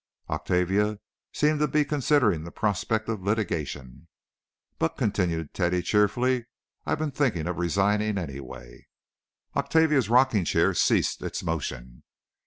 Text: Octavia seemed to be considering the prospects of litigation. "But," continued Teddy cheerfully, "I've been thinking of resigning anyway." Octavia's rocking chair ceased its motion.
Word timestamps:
Octavia 0.31 0.99
seemed 1.31 1.59
to 1.59 1.67
be 1.67 1.85
considering 1.85 2.43
the 2.43 2.51
prospects 2.51 3.07
of 3.07 3.21
litigation. 3.21 4.07
"But," 4.79 4.97
continued 4.97 5.53
Teddy 5.53 5.83
cheerfully, 5.83 6.45
"I've 6.87 6.97
been 6.97 7.11
thinking 7.11 7.45
of 7.45 7.59
resigning 7.59 8.17
anyway." 8.17 8.87
Octavia's 9.55 10.09
rocking 10.09 10.43
chair 10.45 10.73
ceased 10.73 11.21
its 11.21 11.43
motion. 11.43 12.01